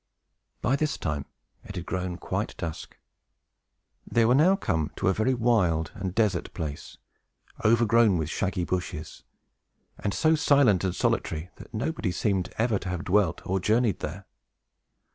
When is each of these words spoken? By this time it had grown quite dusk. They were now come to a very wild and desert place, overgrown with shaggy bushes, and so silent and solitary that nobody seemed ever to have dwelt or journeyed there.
By 0.63 0.75
this 0.75 0.97
time 0.97 1.27
it 1.63 1.75
had 1.75 1.85
grown 1.85 2.17
quite 2.17 2.57
dusk. 2.57 2.97
They 4.07 4.25
were 4.25 4.33
now 4.33 4.55
come 4.55 4.89
to 4.95 5.09
a 5.09 5.13
very 5.13 5.35
wild 5.35 5.91
and 5.93 6.15
desert 6.15 6.51
place, 6.55 6.97
overgrown 7.63 8.17
with 8.17 8.27
shaggy 8.27 8.63
bushes, 8.63 9.23
and 9.99 10.11
so 10.11 10.33
silent 10.33 10.83
and 10.83 10.95
solitary 10.95 11.51
that 11.57 11.71
nobody 11.71 12.11
seemed 12.11 12.51
ever 12.57 12.79
to 12.79 12.89
have 12.89 13.03
dwelt 13.03 13.43
or 13.45 13.59
journeyed 13.59 13.99
there. 13.99 14.25